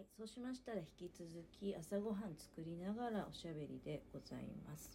[0.00, 1.28] はい、そうしましたら引き続
[1.60, 4.88] き朝ごはん作りながらおしゃべりでございます。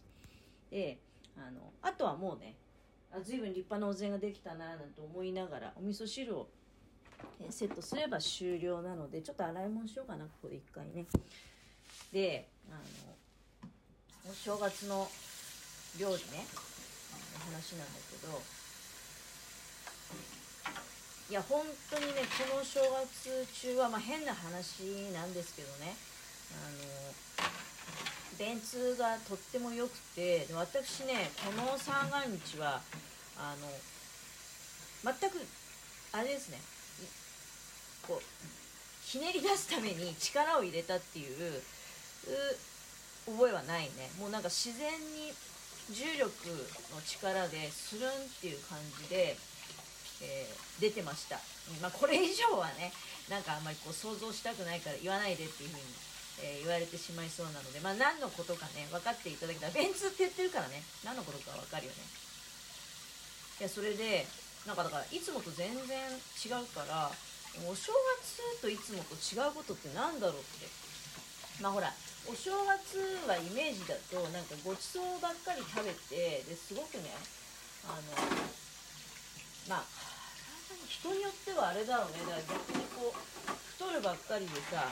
[0.68, 0.98] で、
[1.36, 2.56] あの、あとはもうね、
[3.12, 6.48] あ随分立派なお膳ができたななんて思いながらお味噌汁を
[7.50, 11.06] セットすれば終了なのでちょっと洗い物しようかなここで一回ね
[12.12, 12.80] であの
[14.28, 15.06] お正月の
[16.00, 16.44] 料理ね
[17.12, 18.42] あの話なんだけど
[21.28, 25.96] いや本当にねこの正月中は、まあ、変な話なんですけどね。
[26.52, 27.46] あの
[28.38, 32.80] 便通がとっても良くて私ねこの三が日は
[33.36, 35.40] あの全く
[36.12, 36.58] あれですね。
[38.06, 38.22] こう
[39.02, 41.62] ひねり出すために力を入れたっていう
[43.26, 44.10] う覚えはないね。
[44.18, 45.32] もうなんか自然に
[45.90, 46.30] 重力
[46.94, 49.36] の力でするんっていう感じで、
[50.22, 51.40] えー出てました、
[51.80, 52.92] まあ、これ以上はね
[53.32, 55.82] なんかあんまりこう想像したくないから言わないでっていうふうに、
[56.44, 60.84] えー言われてしまいそうなので、まあ、何のことかね分かっていただけたら便通って言ってるからね。
[61.00, 62.04] 何のことか分かるよね。
[63.60, 64.28] いやそれで
[64.68, 65.96] なんかだからいつもと全然
[66.44, 67.08] 違うから
[67.64, 67.88] お正
[68.20, 70.68] 月といつもと違うことってなんだろうって。
[71.62, 71.88] まあほら
[72.28, 77.08] お正月はイメージだとなんかごちそうばっかり食べてですごくね
[77.88, 78.02] あの
[79.68, 80.05] まあ
[81.00, 82.18] 人によってはあれだろうね。
[82.20, 83.18] だから逆にこう
[83.78, 84.88] 太るばっかりでさ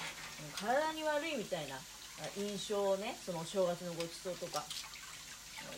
[0.56, 1.76] 体に悪いみたいな
[2.36, 4.62] 印象をねそのお正月のごちそうとか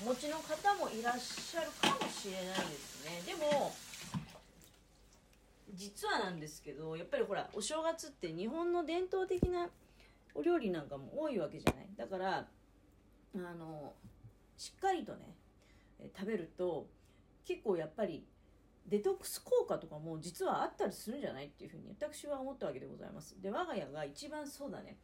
[0.02, 3.22] お持ちの方もいらっしゃるかもしれないですね。
[3.24, 3.72] でも
[5.74, 9.69] 実はなんですけどやっぱりほらお正月って日本の伝統的な
[10.34, 11.88] お料理なんかも多いわけじゃない。
[11.97, 12.47] だから
[13.34, 13.92] あの
[14.56, 15.36] しっかりとね
[16.19, 16.86] 食べると
[17.47, 18.24] 結構やっぱり
[18.89, 23.41] デトックス効果とかも実はあったりするんじゃないっていうふうに私は思ったわけでございます。
[23.41, 24.97] で我が家が一番そうだね。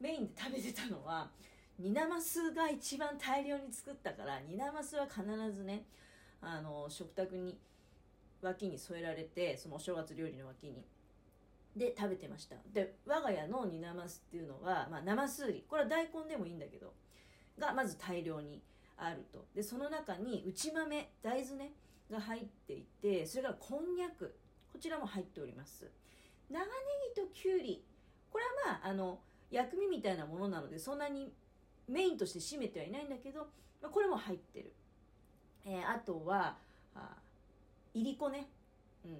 [0.00, 1.30] メインで食べてたのは
[1.78, 5.84] 煮ナマスが一番大量に作ったから煮ナマスは必ずね
[6.40, 7.58] あの食卓に
[8.42, 10.84] 脇に添えられてそのお正月料理の脇に
[11.74, 12.56] で食べてました。
[12.74, 16.92] で我が家の煮ナマスっていうのは、まあ、生スーリこれは大根でもいいんだけど
[17.58, 18.60] がまず大量に
[18.98, 19.46] あると。
[19.54, 21.72] でその中に内豆大豆ね。
[22.12, 24.36] が入っていてそれからこんにゃく。
[24.72, 25.90] こちらも入っております。
[26.50, 26.66] 長ネ
[27.14, 27.84] ギときゅうり。
[28.30, 29.18] これはまああの
[29.50, 31.32] 薬味みたいなものなのでそんなに
[31.88, 33.40] メインとして占めてはいないんだけど、
[33.82, 34.72] まあ、これも入ってる、
[35.66, 36.56] えーあとは
[36.94, 37.16] あ
[37.94, 38.48] いりこね。
[39.04, 39.12] うん。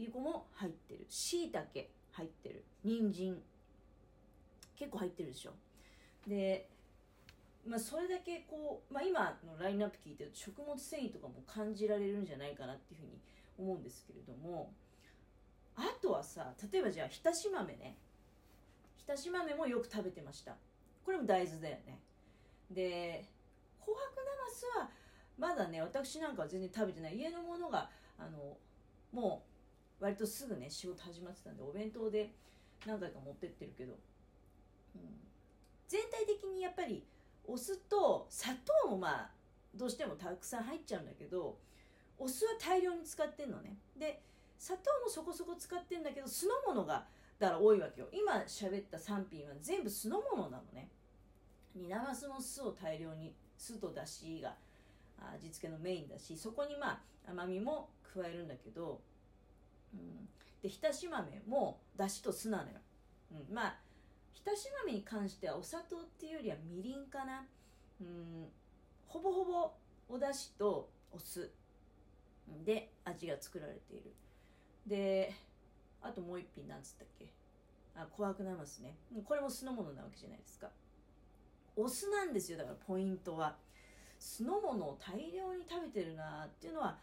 [0.00, 1.06] いりこも入ってる。
[1.08, 2.64] しいたけ入ってる。
[2.84, 3.36] 人参。
[4.76, 5.52] 結構入ってるでしょ。
[6.26, 6.68] で
[7.66, 13.18] まあ、それだけこう、まあ、今のラインナップ聞いてると食物繊維とかも感じられるんじゃないかなっていうふうに
[13.58, 14.72] 思うんですけれども
[15.76, 17.96] あとはさ例えばじゃあひたし豆ね。
[18.96, 20.56] ひたし豆もよく食べてました。
[21.04, 22.00] これも大豆だよね。
[22.70, 23.28] で
[23.80, 24.90] 紅白なますは
[25.38, 27.16] まだね私なんかは全然食べてない。
[27.16, 27.88] 家のものが
[28.18, 28.56] あの
[29.12, 29.42] も
[30.00, 32.32] う割とすぐね仕事始まってたんでお弁当で
[32.86, 33.94] 何回か持ってってるけど、
[34.94, 35.00] うん、
[35.88, 37.04] 全体的にやっぱり
[37.46, 39.30] お酢と砂糖もまあ
[39.74, 41.58] どうしてもたくさん入っちゃうんだけど
[42.18, 43.76] お酢は大量に使ってんのね。
[43.98, 44.22] で
[44.58, 47.06] 砂糖もそこそこ使ってんだけど酢の物が
[47.38, 48.08] だから多いわけよ。
[48.12, 50.90] 今喋った3品は全部酢の物なのね。
[51.74, 54.54] 煮なますも酢を大量に酢とだしが
[55.34, 59.00] 味付けのメインだしそこにまあ甘みも加えるんだけど、
[59.94, 60.28] うん、
[60.62, 62.70] でひたし豆もだしと酢なのよ、
[63.32, 63.74] うん、まあ
[64.40, 67.44] ひたし豆に関してはお砂糖っていうよりはみりんかな。
[68.00, 68.48] うん。
[69.06, 69.70] ほぼほぼ
[70.08, 71.50] お出汁とお酢。
[72.64, 74.14] で味が作られている。
[74.86, 75.34] で
[76.00, 77.26] あともう一品なんつったっけ。
[77.94, 78.96] あ紅白なますね。
[79.26, 80.70] これも酢の物なわけじゃないですか。
[81.76, 82.56] お酢なんですよ。
[82.56, 83.56] だからポイントは。
[84.18, 86.98] 酢の物を大量に食べてるなっていうのは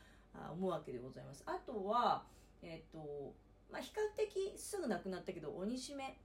[0.52, 1.44] 思うわけでございます。
[1.46, 2.24] あとは
[2.64, 3.36] えっ、と
[3.72, 6.18] まあ比較的すぐなくなったけど鬼しめ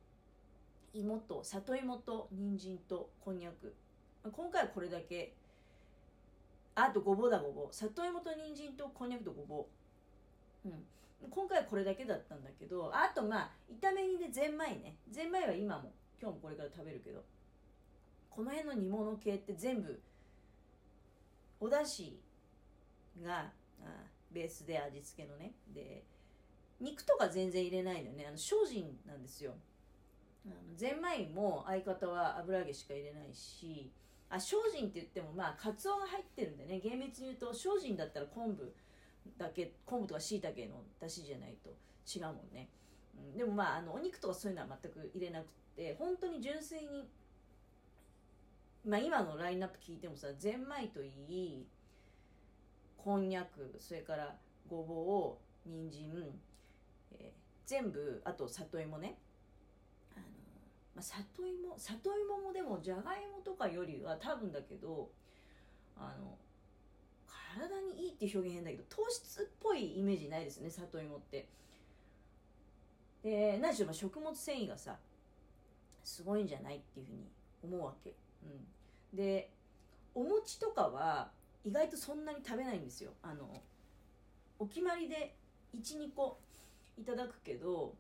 [0.94, 3.74] 芋と里芋と人参とこんにゃく。
[4.30, 5.34] 今回はこれだけ。
[6.74, 7.74] あとごぼうだごぼう。
[7.74, 9.66] 里芋と人参とこんにゃくとごぼ
[10.66, 10.68] う。
[10.68, 10.84] うん。
[11.30, 13.50] 今回はこれだけだったんだけどあとまあ
[13.80, 14.96] 炒め煮でゼンマイね。
[15.10, 17.24] ゼンマイは今も今日もこれから食べるけど。
[18.28, 20.00] この辺の煮物系って全部
[21.60, 22.18] お出汁
[23.22, 23.50] が
[23.80, 25.52] あベースで味付けのね。
[25.74, 26.04] で
[26.80, 28.26] 肉とか全然入れないのよね。
[28.26, 29.54] あの精進なんですよ。
[30.46, 33.90] あのゼンマイも相方は油揚げしか入れないし
[34.28, 36.80] あ精進って言ってもまあカツオが入ってるんでね。
[36.80, 38.72] 厳密に言うと精進だったら昆布
[39.38, 41.70] だけ昆布とかしいたけの出汁じゃないと
[42.08, 42.68] 違うもんね。
[43.14, 45.46] うん、でもまああのお肉とかそういうのは全く入れなく
[45.76, 47.08] て本当に純粋に
[48.86, 51.66] まあ今のラインナップ聞いてもさゼンマイといい
[52.96, 54.34] こんにゃくそれから
[54.68, 55.36] ごぼ
[55.66, 56.26] う人参、
[57.18, 59.18] えー、全部あと里芋ね、
[61.02, 65.10] 里芋里芋もでもじゃがいもとかよりは多分だけど
[65.96, 66.36] あの
[67.26, 71.46] 体にいいって表現変だけど糖質っぽいイメージないですね里芋って。
[73.22, 74.96] で何しろ食物繊維がさ
[76.02, 77.30] すごいんじゃないっていうふうに
[77.62, 78.12] 思うわけ、
[78.42, 79.48] うん、で
[80.12, 81.30] お餅とかは
[81.64, 83.12] 意外とそんなに食べないんですよ。
[83.22, 83.62] あの
[84.58, 85.34] お決まりで
[85.76, 86.38] 12個
[86.98, 87.94] いただくけど、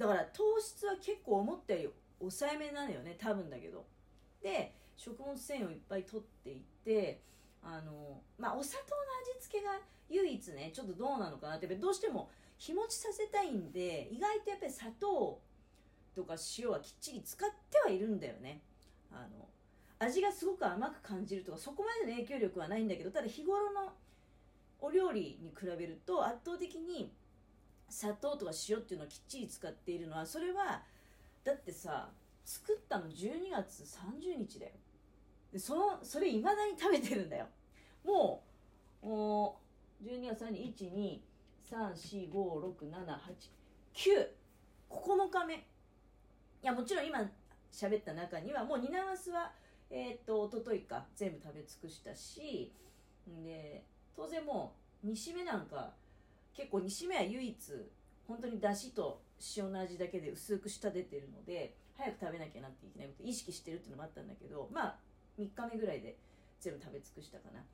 [0.00, 1.88] だから糖質は結構思ったより
[2.20, 3.84] 抑えめなのよね多分だけど。
[4.42, 7.20] で食物繊維をいっぱい取っていって
[7.62, 9.02] あのまあお砂糖の
[9.36, 9.72] 味付けが
[10.08, 15.38] 唯一ねちょっとどうなのかなってどうしても日持ちさせたいんで意外とやっぱり砂糖
[16.14, 18.62] とか塩はきっちり使ってはいるんだよね。
[19.12, 19.48] あの
[19.98, 23.92] 味がすごく甘く感じるとかそこまでの影響力はないんだけどただ日頃の
[24.80, 27.12] お料理に比べると圧倒的に
[27.90, 30.82] 砂糖とか塩っていうのをきっちり使っているのはそれは
[31.44, 32.08] だってさ
[32.44, 34.72] 作ったの12月30日だよ。
[35.52, 37.46] でそのそれいまだに食べてるんだよ。
[38.04, 38.42] も
[39.02, 39.60] うも
[40.02, 41.18] う12月3日1 2
[41.70, 43.18] 3 4 5 6 7 8
[43.94, 44.28] 9
[44.90, 45.54] 9日目。
[45.54, 45.58] い
[46.62, 47.18] やもちろん今
[47.72, 49.52] 喋った中にはもうニナワスは
[49.90, 52.72] えっ、と一昨日か全部食べ尽くしたし
[53.44, 53.84] で
[54.14, 55.92] 当然もう煮しめなんか
[56.54, 57.56] 結構煮しめは唯一
[58.26, 59.22] 本当にだしと
[59.56, 64.94] 塩の味だけで薄く仕立ててるので早く食べなきゃなっていけないこと意識してるっていうのもあったんだけどまあ
[65.38, 66.16] 3日目ぐらいで
[66.60, 67.64] 全部食べ尽くしたかな。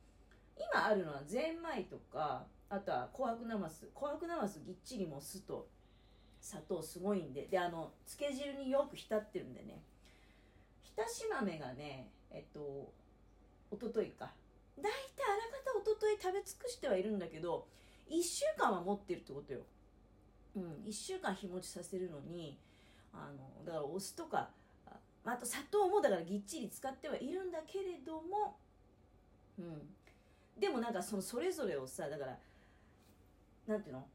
[0.58, 5.68] 今あるのはゼンマイとかあとは紅白なます紅白なますぎっちりも酢と
[6.40, 7.46] 砂糖すごいんで。
[7.46, 9.82] であの漬け汁によく浸ってるんでね。
[10.82, 12.92] 浸し豆がねえっと
[13.70, 14.32] 一昨日か。
[14.78, 17.66] 大体あらかた一昨日食べ尽くしてはいるんだけど
[18.10, 19.60] 1週間は持ってるってことよ。
[20.56, 20.62] うん。
[20.86, 22.58] 1週間日持ちさせるのに
[23.12, 24.50] あのだからお酢とか
[25.24, 28.56] あと砂糖もだからぎっちり使ってはいるんだけれども
[29.58, 29.82] うん。
[30.58, 32.38] でもなんかそのそれぞれをさだから
[33.66, 34.06] なんていうの？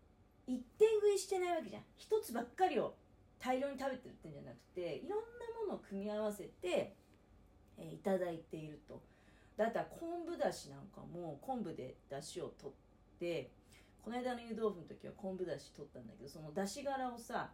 [0.48, 1.84] 一点食いしてないわけじゃん。
[1.98, 2.96] 一つばっかりを
[3.40, 5.26] 大量に食べてるってんじゃなくていろんな
[5.66, 6.96] ものを組み合わせて、
[7.78, 9.02] えー、いただいていると。
[9.58, 13.52] だったら昆布だしなんかも昆布でだしを取って
[14.04, 17.52] この間の湯豆腐の時は昆布だし取ったんだけどそのだし殻をさ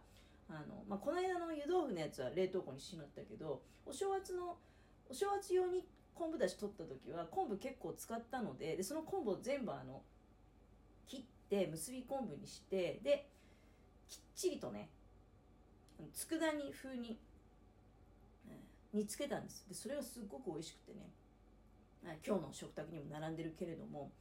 [0.48, 4.56] あの、まあ、この間の湯豆腐のやつは冷凍庫にしまったけどお正月の
[5.08, 10.02] お正月用に昆布だし取った時は昆布結構使ったのででその昆布を全部あの
[11.06, 13.28] 切って結び昆布にしてで
[14.08, 14.88] きっちりとね
[16.14, 17.18] 佃煮風に、
[18.92, 19.66] 煮つけたんです。
[19.68, 21.10] でそれがすっごく美味しくてね。
[22.24, 24.12] 今日の食卓にも並んでるけれども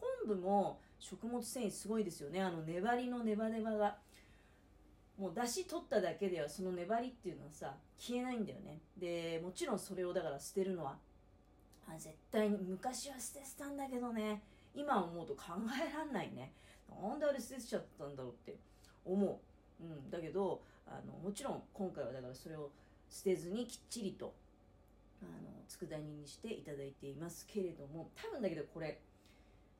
[0.00, 2.42] 昆布も食物繊維すごいですよね。
[2.42, 3.96] あの粘りのネバネバが。
[5.18, 8.80] もう出汁取っただけではその粘りっていうのはさ消えないんだよね。
[8.96, 10.96] でもちろんそれをだから捨てるのは
[11.86, 14.42] あ絶対に昔は捨ててたんだけどね。
[14.74, 16.52] 今思うと考えらんないね。
[17.02, 18.56] なんであれ捨てちゃったんだろうって
[19.04, 19.40] 思
[19.80, 22.70] う、うん、だけどあのもちろん今回はだからそれを
[23.08, 24.34] 捨てずにきっちりと
[25.22, 28.98] あの佃煮にしていただいていますけれども多分だけどこれ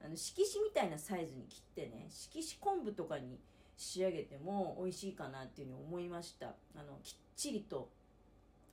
[0.02, 3.38] あの色紙みたいなサイズに切ってね色紙昆布とかに
[3.76, 6.54] 仕上げても美味しいかなっていうふうに思いました。
[6.74, 7.88] あのきっちりと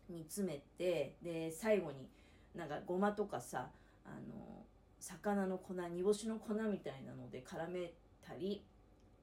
[0.10, 2.08] 煮詰めてで最後に
[2.56, 3.70] なんかごまとかさ
[4.06, 4.64] あの
[5.00, 7.92] 魚の粉煮干しの粉みたいなので絡め
[8.26, 8.64] たり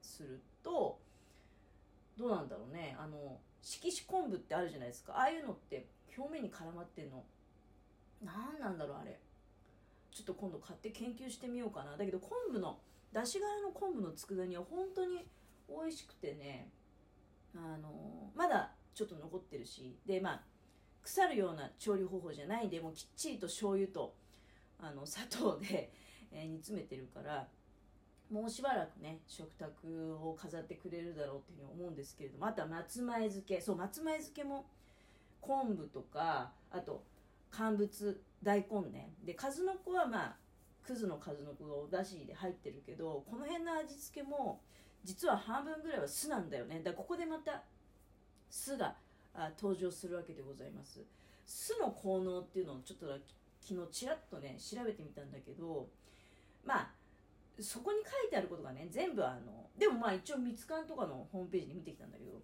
[0.01, 0.99] すると
[2.17, 2.95] どうなんだろうね。
[2.99, 5.13] あの色紙昆布ってあるじゃないですか。
[5.13, 7.23] ああいうのって表面に絡まってんの
[8.23, 9.19] 何なんだろうあれ。
[10.15, 11.97] ちょっと今度買って研究してみようかな。
[11.97, 12.79] だけど昆布の
[13.11, 15.27] 出し殻の昆布の佃煮は本当に
[15.67, 16.69] 美味しくてね。
[17.53, 19.97] あのまだちょっと残ってるし。
[20.05, 20.41] でまあ
[21.01, 22.69] 腐るような調理方法じゃない。
[22.69, 24.15] でもきっちりと醤油と
[24.79, 25.91] あの砂糖で、
[26.31, 27.49] え、煮詰めてるから
[28.31, 32.45] もうしばらくね食卓を飾ってくれるだろうっていうふうに思うんですけれども。
[32.47, 33.59] あとは松前漬け。
[33.59, 34.65] そう松前漬けも
[35.41, 37.03] 昆布とかあと
[37.51, 38.21] 乾物。
[38.45, 39.11] 大根ね。
[39.25, 40.35] で数の子はまあ
[40.85, 44.61] くずの数の子がおだしで入ってるけどこの辺の味付けも
[45.03, 46.77] 実は半分ぐらいは酢なんだよね。
[46.77, 47.63] だからここでまた
[48.49, 48.95] 酢が
[49.33, 51.03] あ登場するわけでございます。
[51.43, 53.07] 酢の効能っていうのをちょっと
[53.61, 55.89] 昨日ちらっとね調べてみたんだけど
[56.63, 56.89] まあ
[57.59, 62.41] そこに書いてあることがね全部あのでもまあ一応蜜缶とかのホームページで見てきたんだけど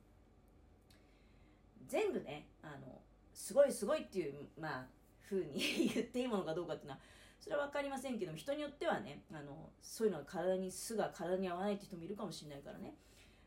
[1.87, 3.01] 全部ねあの
[3.33, 4.85] すごいすごいっていうまあ
[5.31, 5.57] 風に
[5.93, 6.99] 言っていいものかどうかっていうのは
[7.39, 12.95] それは分かりませんけども人によってはねあのそういうのが体に巣が体に合わないって人もいるかもしれないからね。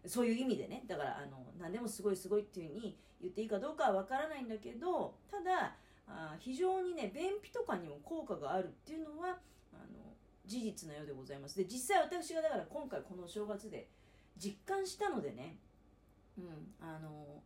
[0.06, 5.76] そういう意味でねだからあの何でもすごいすごいっていうふうに言っていいかどうかは分からないんだけどただ
[6.06, 9.38] あ非常にね便秘とかにも効果があるっていうのは
[9.72, 10.14] あの
[10.44, 11.56] 事実なようでございます。
[11.56, 13.88] で実際私がだから今回この正月で
[14.36, 15.56] 実感したのでね
[16.36, 17.42] うんあの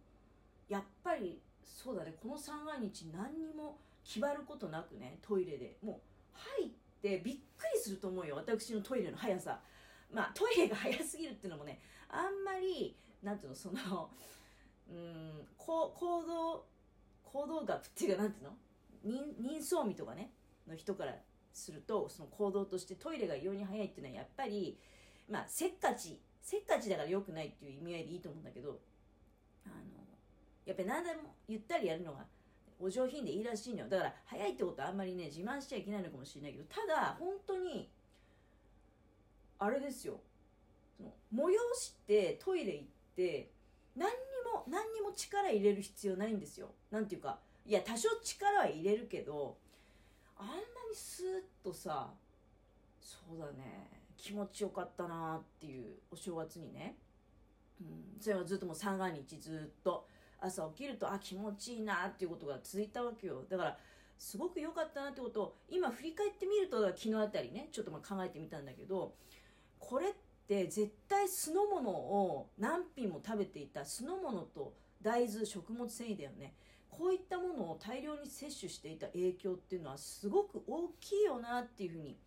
[0.68, 3.78] やっぱりそうだねこの三が日何にも
[4.08, 5.76] 気張ることなくねトイレで。
[5.82, 6.00] も
[6.34, 6.70] う入っ
[7.02, 9.60] てびっくりすると思うよ私のトイレの速さ。
[10.10, 14.10] まあトイレが早すぎるっていうのもねあんまりなんていうのその
[14.90, 15.94] うん行
[16.26, 16.64] 動
[17.22, 18.56] 行動学っていうかなんていうの？
[19.38, 20.32] 人相味とかね
[20.66, 21.14] の人から
[21.52, 24.78] するとその行動としてトイレが異様に早いっていうのはやっぱり
[25.30, 28.80] まあせっかちせっかちだから良くないっていう意味合いでいいと思うんだけど
[29.66, 29.74] あの
[30.64, 32.24] やっぱり何でもゆったりやるのが
[32.80, 33.88] お上品でいいらしいのよ。
[33.88, 37.88] だから早いってことはあんまりね自慢しちゃいけないのかもしれないけどただ本当に
[39.58, 40.20] あれですよ。
[40.96, 43.50] その催してトイレ行って
[43.96, 44.14] 何に
[44.52, 46.70] も何にも力入れる必要ないんですよ。
[46.90, 49.56] なんていうかいや多少力は入れるけど
[50.36, 50.60] あんなに
[50.94, 52.10] スーッとさ
[53.00, 56.96] そうだね気持ちよかったなっていうお正月にね、
[57.80, 60.06] うん、それはずっともう三が日ずっと
[60.40, 63.44] 朝起きるとあ気持ちいいなっていうことが続いたわけよ。
[63.48, 63.78] だから
[64.18, 69.14] すごく良かったなってことを今振り返ってみると昨日あたりねちょっとまあ考えてみたんだけど
[69.78, 70.12] これっ
[70.48, 76.54] て絶対酢の物を何品も食べていた酢の物と大豆食物繊維だよね。
[76.90, 82.18] こういったものを大量に摂取していた影響っていうのはすごく大きいよなっていうふうに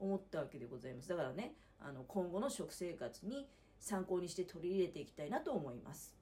[0.00, 1.08] 思ったわけでございます。
[1.08, 3.46] だからねあの今後の食生活に
[3.78, 6.17] 参考にして取り入れていきたいなと思います。